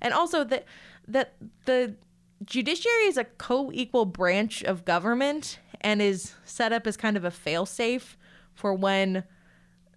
and 0.00 0.12
also 0.12 0.42
that 0.42 0.64
that 1.06 1.36
the 1.64 1.94
judiciary 2.44 3.04
is 3.04 3.16
a 3.16 3.22
co-equal 3.22 4.04
branch 4.04 4.64
of 4.64 4.84
government 4.84 5.60
and 5.80 6.02
is 6.02 6.34
set 6.44 6.72
up 6.72 6.88
as 6.88 6.96
kind 6.96 7.16
of 7.16 7.24
a 7.24 7.30
failsafe 7.30 8.16
for 8.52 8.74
when 8.74 9.22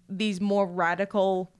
these 0.08 0.40
more 0.40 0.64
radical 0.64 1.50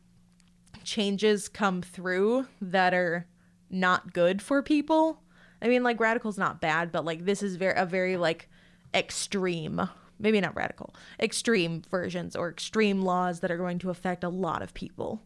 changes 0.84 1.48
come 1.48 1.82
through 1.82 2.46
that 2.60 2.94
are 2.94 3.26
not 3.70 4.12
good 4.12 4.40
for 4.40 4.62
people. 4.62 5.22
I 5.60 5.68
mean, 5.68 5.82
like 5.82 6.00
radical's 6.00 6.38
not 6.38 6.60
bad, 6.60 6.92
but 6.92 7.04
like 7.04 7.24
this 7.24 7.42
is 7.42 7.56
very 7.56 7.74
a 7.76 7.86
very 7.86 8.16
like 8.16 8.48
extreme, 8.92 9.88
maybe 10.18 10.40
not 10.40 10.54
radical, 10.54 10.94
extreme 11.18 11.82
versions 11.90 12.36
or 12.36 12.48
extreme 12.48 13.02
laws 13.02 13.40
that 13.40 13.50
are 13.50 13.56
going 13.56 13.78
to 13.80 13.90
affect 13.90 14.24
a 14.24 14.28
lot 14.28 14.62
of 14.62 14.74
people. 14.74 15.22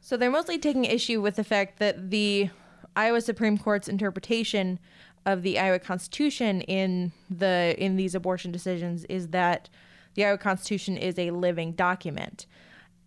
So 0.00 0.16
they're 0.16 0.30
mostly 0.30 0.58
taking 0.58 0.84
issue 0.84 1.20
with 1.20 1.36
the 1.36 1.44
fact 1.44 1.78
that 1.78 2.10
the 2.10 2.50
Iowa 2.96 3.20
Supreme 3.20 3.58
Court's 3.58 3.88
interpretation 3.88 4.78
of 5.26 5.42
the 5.42 5.58
Iowa 5.58 5.78
Constitution 5.78 6.62
in 6.62 7.12
the 7.28 7.76
in 7.78 7.96
these 7.96 8.14
abortion 8.14 8.50
decisions 8.50 9.04
is 9.04 9.28
that 9.28 9.68
the 10.14 10.24
Iowa 10.24 10.38
Constitution 10.38 10.96
is 10.96 11.18
a 11.18 11.30
living 11.30 11.72
document. 11.72 12.46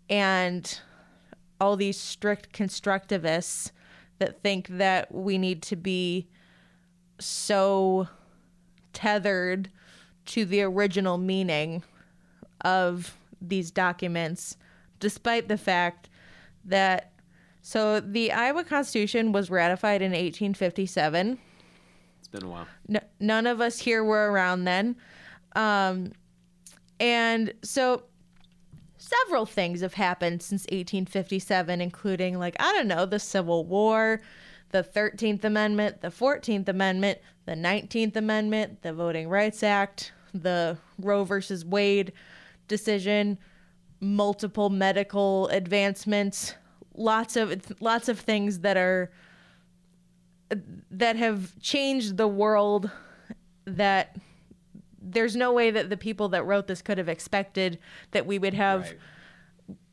And 0.10 0.80
all 1.64 1.78
these 1.78 1.98
strict 1.98 2.52
constructivists 2.52 3.72
that 4.20 4.42
think 4.42 4.68
that 4.68 5.10
we 5.14 5.38
need 5.38 5.62
to 5.62 5.78
be 5.78 6.28
so 7.20 8.06
tethered 8.92 9.70
to 10.26 10.44
the 10.44 10.62
original 10.62 11.18
meaning 11.18 11.82
of 12.66 13.16
these 13.42 13.72
documents, 13.72 14.58
despite 15.00 15.48
the 15.48 15.58
fact 15.58 16.10
that 16.66 17.14
so 17.62 18.02
the 18.02 18.34
Iowa 18.34 18.66
Constitution 18.66 19.32
was 19.32 19.50
ratified 19.50 20.02
in 20.02 20.12
1857. 20.12 21.40
It's 22.20 22.28
been 22.28 22.44
a 22.44 22.50
while. 22.50 22.68
N- 22.90 23.06
none 23.22 23.48
of 23.48 23.62
us 23.62 23.80
here 23.80 24.04
were 24.04 24.30
around 24.30 24.66
then. 24.66 24.98
Um, 25.56 26.12
and 27.00 27.54
so 27.64 28.04
several 29.04 29.46
things 29.46 29.82
have 29.82 29.96
happened 29.96 30.42
since 30.42 30.64
1857, 30.64 31.82
including, 31.82 32.40
like, 32.40 32.56
I 32.60 32.72
don't 32.74 32.88
know, 32.88 33.06
the 33.06 33.20
Civil 33.20 33.66
War, 33.66 34.22
the 34.72 34.84
13th 34.84 35.44
Amendment, 35.44 36.02
the 36.02 36.08
14th 36.08 36.70
Amendment, 36.70 37.20
the 37.46 37.54
19th 37.54 38.16
Amendment, 38.16 38.82
the 38.82 38.94
Voting 38.94 39.28
Rights 39.28 39.62
Act, 39.62 40.14
the 40.34 40.78
Roe 41.00 41.26
versus 41.26 41.66
Wade 41.66 42.14
decision, 42.68 43.38
multiple 44.00 44.70
medical 44.70 45.48
advancements, 45.50 46.56
lots 46.96 47.36
of 47.36 47.82
lots 47.82 48.08
of 48.08 48.20
things 48.20 48.60
that 48.60 48.78
are 48.78 49.12
that 50.92 51.16
have 51.16 51.60
changed 51.60 52.18
the 52.18 52.28
world 52.28 52.90
that 53.66 54.16
there's 55.14 55.36
no 55.36 55.52
way 55.54 55.72
that 55.72 55.90
the 55.90 55.98
people 55.98 56.30
that 56.30 56.44
wrote 56.46 56.68
this 56.68 56.82
could 56.82 56.98
have 56.98 57.10
expected 57.10 57.80
that 58.12 58.26
we 58.26 58.38
would 58.40 58.54
have 58.54 58.82
Right. 58.82 58.98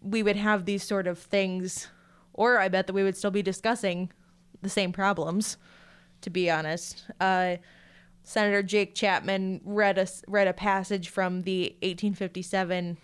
we 0.03 0.23
would 0.23 0.37
have 0.37 0.65
these 0.65 0.83
sort 0.83 1.07
of 1.07 1.19
things 1.19 1.89
or 2.33 2.59
i 2.59 2.69
bet 2.69 2.87
that 2.87 2.93
we 2.93 3.03
would 3.03 3.17
still 3.17 3.31
be 3.31 3.43
discussing 3.43 4.11
the 4.63 4.69
same 4.69 4.93
problems 4.93 5.57
to 6.21 6.31
be 6.31 6.51
honest 6.51 7.07
uh, 7.21 7.57
senator 8.25 8.63
jake 8.63 8.95
chapman 8.95 9.61
read 9.65 9.99
a, 9.99 10.07
read 10.29 10.47
a 10.49 10.53
passage 10.53 11.09
from 11.09 11.43
the 11.43 11.71
1857 11.83 12.97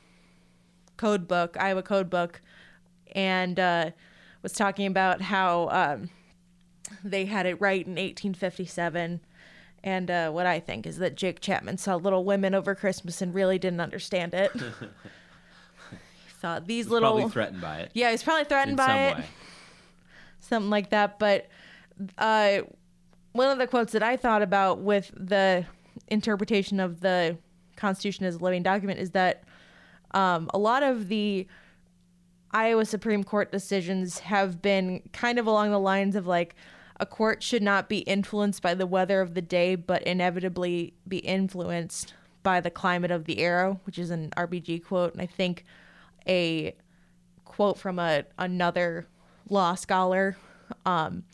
code 0.97 1.27
book 1.29 1.57
iowa 1.61 1.83
code 1.83 2.09
book 2.11 2.41
and 3.15 3.59
uh, 3.61 3.91
was 4.43 4.53
talking 4.53 4.87
about 4.87 5.21
how 5.23 5.69
um, 5.71 6.11
they 7.05 7.25
had 7.25 7.47
it 7.47 7.61
right 7.61 7.87
in 7.87 7.93
1857 7.93 9.21
and 9.87 10.11
uh, 10.11 10.31
what 10.33 10.47
I 10.47 10.59
think 10.59 10.85
is 10.85 10.99
that 10.99 11.15
Jake 11.15 11.41
Chapman 11.41 11.79
saw 11.79 11.95
Little 11.95 12.25
Women 12.25 12.57
over 12.57 12.75
Christmas 12.75 13.23
and 13.23 13.33
really 13.33 13.57
didn't 13.57 13.81
understand 13.81 14.35
it. 14.35 14.51
he 14.55 14.61
thought 16.41 16.67
these 16.67 16.89
little 16.89 17.13
Probably 17.13 17.31
threatened 17.31 17.61
by 17.61 17.79
it. 17.79 17.93
yeah, 17.95 18.11
he's 18.11 18.25
probably 18.25 18.45
threatened 18.45 18.73
in 18.73 18.77
by 18.77 18.87
some 18.87 18.97
it, 18.97 19.17
way. 19.19 19.25
something 20.41 20.71
like 20.71 20.91
that. 20.91 21.21
But 21.21 21.47
uh, 22.19 22.63
one 23.31 23.49
of 23.49 23.59
the 23.59 23.69
quotes 23.69 23.93
that 23.93 24.03
I 24.03 24.17
thought 24.17 24.43
about 24.43 24.81
with 24.81 25.13
the 25.15 25.65
interpretation 26.09 26.81
of 26.81 27.01
the 27.01 27.39
Constitution 27.77 28.27
as 28.27 28.35
a 28.35 28.39
living 28.39 28.65
document 28.65 28.99
is 28.99 29.13
that 29.13 29.45
um, 30.15 30.51
a 30.53 30.59
lot 30.59 30.83
of 30.83 31.07
the 31.07 31.47
Iowa 32.51 32.87
Supreme 32.87 33.23
Court 33.23 33.53
decisions 33.53 34.19
have 34.19 34.61
been 34.61 35.01
kind 35.13 35.39
of 35.39 35.47
along 35.47 35.71
the 35.71 35.79
lines 35.79 36.17
of 36.17 36.27
like 36.27 36.57
a 36.99 37.07
court 37.07 37.43
should 37.43 37.63
not 37.63 37.89
be 37.89 37.99
influenced 37.99 38.63
by 38.63 38.75
the 38.75 38.87
weather 38.87 39.21
of 39.21 39.35
the 39.35 39.43
day, 39.43 39.75
but 39.75 40.03
inevitably 40.05 40.95
be 41.07 41.19
influenced 41.19 42.15
by 42.43 42.61
the 42.61 42.71
climate 42.71 43.11
of 43.11 43.25
the 43.25 43.41
era, 43.41 43.79
which 43.85 43.99
is 43.99 44.11
an 44.11 44.31
RBG 44.37 44.85
quote. 44.85 45.13
And 45.13 45.21
I 45.21 45.27
think 45.27 45.65
a 46.27 46.75
quote 47.45 47.79
from 47.79 47.99
a 47.99 48.25
another 48.39 49.07
law 49.49 49.75
scholar. 49.75 50.37
Um, 50.85 51.25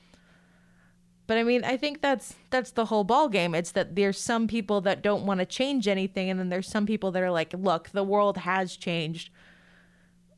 but 1.26 1.38
I 1.38 1.45
mean, 1.45 1.64
I 1.64 1.76
think 1.76 2.00
that's 2.02 2.35
that's 2.50 2.73
the 2.73 2.87
whole 2.87 3.04
ball 3.04 3.28
game. 3.28 3.54
It's 3.54 3.73
that 3.73 3.95
there's 3.95 4.19
some 4.19 4.49
people 4.49 4.81
that 4.83 5.02
don't 5.02 5.25
want 5.25 5.40
to 5.40 5.47
change 5.47 5.87
anything, 5.87 6.28
and 6.28 6.38
then 6.40 6.49
there's 6.49 6.69
some 6.69 6.85
people 6.87 7.12
that 7.12 7.23
are 7.23 7.31
like, 7.31 7.54
"Look, 7.57 7.90
the 7.90 8.02
world 8.04 8.38
has 8.38 8.76
changed. 8.76 9.31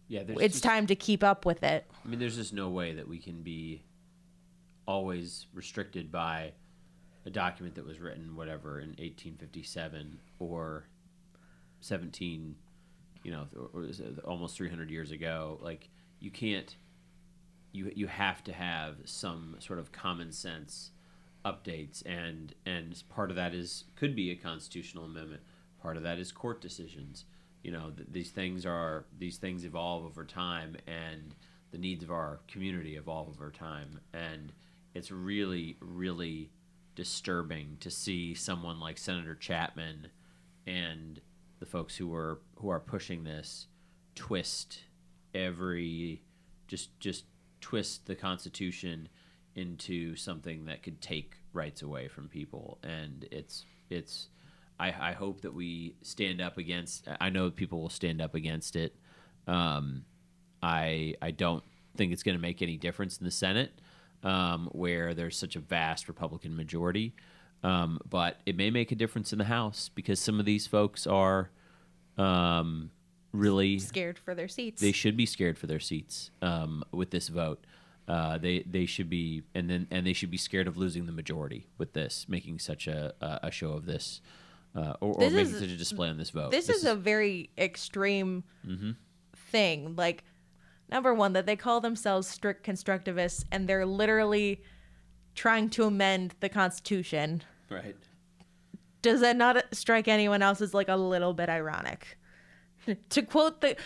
Yeah, 0.07 0.23
there's 0.23 0.39
It's 0.41 0.55
just- 0.57 0.65
time 0.65 0.87
to 0.89 0.95
keep 0.95 1.25
up 1.25 1.47
with 1.47 1.63
it." 1.63 1.87
I 2.05 2.09
mean, 2.09 2.19
there's 2.19 2.37
just 2.37 2.53
no 2.53 2.69
way 2.69 2.93
that 2.95 3.09
we 3.09 3.19
can 3.19 3.43
be 3.43 3.83
always 4.87 5.47
restricted 5.53 6.11
by 6.11 6.53
a 7.27 7.31
document 7.31 7.75
that 7.77 7.87
was 7.87 8.01
written, 8.01 8.37
whatever, 8.37 8.81
in 8.81 8.91
1857 8.91 10.19
or 10.39 10.85
17, 11.81 12.55
you 13.23 13.33
know, 13.33 13.47
or, 13.57 13.83
or 13.83 13.89
almost 14.25 14.57
300 14.57 14.91
years 14.91 15.11
ago. 15.11 15.59
Like, 15.63 15.89
you 16.21 16.31
can't. 16.31 16.75
You 17.73 17.91
you 17.95 18.07
have 18.07 18.45
to 18.45 18.53
have 18.53 18.99
some 19.05 19.57
sort 19.59 19.81
of 19.81 19.91
common 19.91 20.31
sense 20.31 20.91
updates, 21.45 22.05
and 22.07 22.55
and 22.65 23.03
part 23.09 23.31
of 23.31 23.37
that 23.37 23.53
is 23.53 23.85
could 23.97 24.15
be 24.15 24.31
a 24.31 24.37
constitutional 24.37 25.05
amendment. 25.05 25.43
Part 25.83 25.97
of 25.97 26.03
that 26.05 26.19
is 26.19 26.33
court 26.33 26.61
decisions. 26.61 27.25
You 27.63 27.73
know, 27.73 27.91
th- 27.91 28.09
these 28.11 28.31
things 28.31 28.65
are 28.65 29.07
these 29.19 29.39
things 29.39 29.65
evolve 29.65 30.05
over 30.05 30.25
time, 30.25 30.77
and 30.87 31.35
the 31.73 31.79
needs 31.79 32.05
of 32.05 32.11
our 32.11 32.41
community 32.47 32.97
evolve 32.97 33.29
over 33.29 33.51
time, 33.51 33.99
and 34.13 34.53
it's 34.95 35.11
really 35.11 35.77
really 35.81 36.51
disturbing 36.95 37.77
to 37.81 37.91
see 37.91 38.35
someone 38.35 38.79
like 38.79 38.99
Senator 38.99 39.35
Chapman 39.35 40.09
and 40.67 41.21
the 41.61 41.67
folks 41.67 41.97
who 41.97 42.15
are 42.15 42.41
who 42.57 42.69
are 42.69 42.81
pushing 42.81 43.25
this 43.25 43.67
twist 44.15 44.81
every 45.35 46.23
just 46.69 46.99
just 47.01 47.25
twist 47.61 48.07
the 48.07 48.15
constitution 48.15 49.09
into 49.55 50.17
something 50.17 50.67
that 50.67 50.83
could 50.83 51.01
take 51.01 51.37
rights 51.53 51.83
away 51.83 52.09
from 52.09 52.29
people. 52.29 52.79
And 52.83 53.27
it's 53.31 53.65
it's 53.91 54.29
I, 54.79 54.89
I 54.89 55.13
hope 55.13 55.43
that 55.43 55.55
we 55.55 55.97
stand 56.03 56.41
up 56.41 56.59
against 56.59 57.09
I 57.21 57.31
know 57.31 57.51
people 57.51 57.81
will 57.81 57.91
stand 57.91 58.21
up 58.21 58.35
against 58.35 58.77
it. 58.77 58.95
Um, 59.47 60.05
I 60.63 61.15
I 61.23 61.31
don't 61.31 61.65
think 61.97 62.13
it's 62.13 62.23
going 62.23 62.37
to 62.37 62.43
make 62.43 62.63
any 62.63 62.77
difference 62.77 63.19
in 63.19 63.25
the 63.25 63.31
Senate 63.31 63.81
um, 64.25 64.69
where 64.73 65.15
there's 65.15 65.37
such 65.37 65.55
a 65.55 65.61
vast 65.61 66.09
Republican 66.09 66.57
majority 66.57 67.15
um, 67.63 67.99
but 68.09 68.41
it 68.45 68.57
may 68.57 68.71
make 68.71 68.93
a 68.93 68.95
difference 68.95 69.33
in 69.33 69.39
the 69.39 69.45
House 69.47 69.89
because 69.95 70.19
some 70.21 70.39
of 70.41 70.45
these 70.47 70.67
folks 70.67 71.07
are 71.07 71.51
um, 72.19 72.91
really 73.33 73.79
Scared 73.79 74.19
for 74.19 74.35
their 74.35 74.49
seats. 74.49 74.81
they 74.81 74.93
should 74.93 75.17
be 75.17 75.27
scared 75.27 75.59
for 75.59 75.67
their 75.67 75.81
seats 75.81 76.31
um, 76.43 76.85
with 76.93 77.11
this 77.11 77.29
vote. 77.29 77.65
uh, 78.07 78.37
they 78.39 78.61
they 78.71 78.85
should 78.87 79.09
be 79.09 79.43
and 79.55 79.69
then 79.71 79.87
and 79.91 80.07
they 80.07 80.13
should 80.13 80.31
be 80.31 80.37
scared 80.37 80.69
of 80.69 80.77
losing 80.77 81.07
the 81.07 81.13
majority 81.13 81.67
with 81.79 81.93
this, 81.95 82.27
making 82.29 82.59
such 82.59 82.87
a 82.87 83.15
a, 83.21 83.41
a 83.45 83.51
show 83.51 83.73
of 83.73 83.87
this, 83.87 84.21
uh, 84.77 84.93
or, 85.01 85.15
or 85.15 85.21
This 85.21 85.33
making 85.33 85.55
is- 85.55 85.61
such 85.61 85.71
a 85.71 85.77
display 85.77 86.09
on 86.11 86.19
this 86.19 86.31
vote. 86.31 86.51
This, 86.51 86.69
is, 86.69 86.85
a 86.85 86.95
very 86.95 87.51
extreme 87.57 88.45
Mm-hmm. 88.67 88.91
thing. 89.51 89.97
Like, 89.97 90.25
number 90.91 91.15
one, 91.15 91.33
that 91.35 91.47
they 91.47 91.57
call 91.57 91.81
themselves 91.81 92.29
strict 92.29 92.67
constructivists 92.67 93.45
and 93.51 93.69
they're 93.69 93.87
literally 93.87 94.63
trying 95.35 95.69
to 95.71 95.85
amend 95.85 96.35
the 96.41 96.49
Constitution. 96.49 97.43
right. 97.71 97.97
Does 99.03 99.21
that 99.21 99.37
not 99.37 99.63
strike 99.73 100.09
anyone 100.09 100.41
else 100.41 100.63
as 100.63 100.73
like 100.73 100.89
a 100.89 100.97
little 100.97 101.35
bit 101.35 101.51
ironic? 101.51 102.17
to 103.11 103.23
quote 103.23 103.61
the 103.61 103.77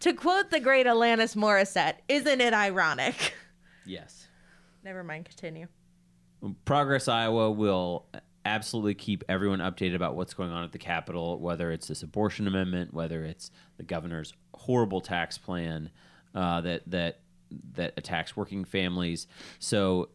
to 0.00 0.12
quote 0.12 0.50
the 0.50 0.60
great 0.60 0.86
Alanis 0.86 1.36
Morissette, 1.36 1.96
isn't 2.08 2.40
it 2.40 2.54
ironic? 2.54 3.34
Yes. 3.86 4.28
Never 4.82 5.04
mind, 5.04 5.26
continue. 5.26 5.66
Progress 6.64 7.06
Iowa 7.06 7.50
will 7.50 8.06
absolutely 8.44 8.94
keep 8.94 9.24
everyone 9.28 9.58
updated 9.58 9.94
about 9.94 10.16
what's 10.16 10.32
going 10.32 10.50
on 10.50 10.64
at 10.64 10.72
the 10.72 10.78
Capitol, 10.78 11.38
whether 11.38 11.70
it's 11.70 11.88
this 11.88 12.02
abortion 12.02 12.46
amendment, 12.46 12.94
whether 12.94 13.24
it's 13.24 13.50
the 13.76 13.82
governor's 13.82 14.32
horrible 14.54 15.00
tax 15.00 15.36
plan 15.38 15.90
uh, 16.34 16.60
that 16.62 16.82
that 16.90 17.20
that 17.74 17.94
attacks 17.96 18.36
working 18.36 18.64
families. 18.64 19.26
So 19.58 20.10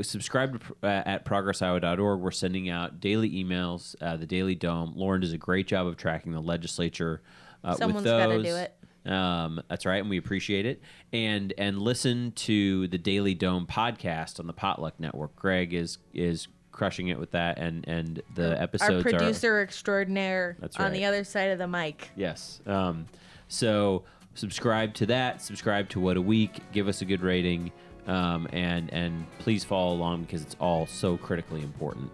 subscribe 0.00 0.60
to, 0.60 0.76
uh, 0.82 1.02
at 1.06 1.24
progressiowa.org. 1.24 2.20
We're 2.20 2.30
sending 2.30 2.70
out 2.70 2.98
daily 3.00 3.30
emails, 3.30 3.94
uh, 4.00 4.16
the 4.16 4.26
Daily 4.26 4.54
Dome. 4.54 4.94
Lauren 4.96 5.20
does 5.20 5.32
a 5.32 5.38
great 5.38 5.66
job 5.66 5.86
of 5.86 5.96
tracking 5.96 6.32
the 6.32 6.40
legislature 6.40 7.22
uh, 7.62 7.74
Someone's 7.74 8.04
with 8.04 8.12
those. 8.12 8.26
gotta 8.26 8.42
do 8.42 8.56
it. 8.56 8.74
Um, 9.04 9.60
that's 9.68 9.84
right, 9.84 10.00
and 10.00 10.08
we 10.08 10.16
appreciate 10.16 10.64
it. 10.66 10.80
And 11.12 11.52
and 11.58 11.80
listen 11.80 12.32
to 12.32 12.86
the 12.88 12.98
Daily 12.98 13.34
Dome 13.34 13.66
podcast 13.66 14.38
on 14.40 14.46
the 14.46 14.52
Potluck 14.52 14.98
Network. 14.98 15.34
Greg 15.36 15.74
is 15.74 15.98
is 16.14 16.48
crushing 16.70 17.08
it 17.08 17.18
with 17.18 17.32
that, 17.32 17.58
and 17.58 17.86
and 17.88 18.22
the 18.34 18.60
episodes 18.60 18.90
Our 18.90 18.98
are 18.98 19.02
producer 19.02 19.60
extraordinaire 19.60 20.56
That's 20.60 20.76
on 20.78 20.92
the 20.92 21.04
other 21.04 21.24
side 21.24 21.50
of 21.50 21.58
the 21.58 21.68
mic. 21.68 22.10
yes. 22.16 22.60
Um, 22.66 23.06
so 23.48 24.04
subscribe 24.34 24.94
to 24.94 25.06
that. 25.06 25.42
Subscribe 25.42 25.88
to 25.90 26.00
What 26.00 26.16
a 26.16 26.22
Week. 26.22 26.60
Give 26.72 26.88
us 26.88 27.02
a 27.02 27.04
good 27.04 27.22
rating, 27.22 27.72
um, 28.06 28.48
and 28.52 28.92
and 28.92 29.26
please 29.38 29.64
follow 29.64 29.94
along 29.94 30.22
because 30.22 30.42
it's 30.42 30.56
all 30.60 30.86
so 30.86 31.16
critically 31.16 31.62
important. 31.62 32.10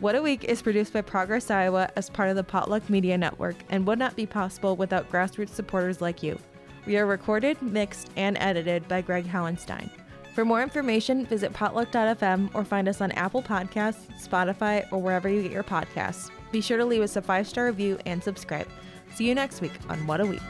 What 0.00 0.14
a 0.14 0.22
Week 0.22 0.44
is 0.44 0.62
produced 0.62 0.92
by 0.92 1.00
Progress 1.00 1.50
Iowa 1.50 1.90
as 1.96 2.08
part 2.08 2.30
of 2.30 2.36
the 2.36 2.44
Potluck 2.44 2.88
Media 2.88 3.18
Network 3.18 3.56
and 3.68 3.84
would 3.86 3.98
not 3.98 4.14
be 4.14 4.26
possible 4.26 4.76
without 4.76 5.10
grassroots 5.10 5.48
supporters 5.48 6.00
like 6.00 6.22
you. 6.22 6.38
We 6.86 6.96
are 6.96 7.06
recorded, 7.06 7.60
mixed, 7.60 8.10
and 8.16 8.38
edited 8.38 8.86
by 8.86 9.02
Greg 9.02 9.26
Howenstein. 9.26 9.90
For 10.34 10.44
more 10.44 10.62
information, 10.62 11.26
visit 11.26 11.52
potluck.fm 11.52 12.54
or 12.54 12.64
find 12.64 12.88
us 12.88 13.00
on 13.00 13.10
Apple 13.12 13.42
Podcasts, 13.42 14.06
Spotify, 14.24 14.86
or 14.92 15.02
wherever 15.02 15.28
you 15.28 15.42
get 15.42 15.50
your 15.50 15.64
podcasts. 15.64 16.30
Be 16.52 16.60
sure 16.60 16.78
to 16.78 16.84
leave 16.84 17.02
us 17.02 17.16
a 17.16 17.22
five 17.22 17.48
star 17.48 17.66
review 17.66 17.98
and 18.06 18.22
subscribe. 18.22 18.68
See 19.14 19.26
you 19.26 19.34
next 19.34 19.60
week 19.60 19.72
on 19.88 20.06
What 20.06 20.20
a 20.20 20.26
Week. 20.26 20.40